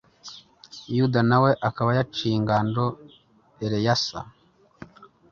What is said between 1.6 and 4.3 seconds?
akaba yaciye ingando eleyasa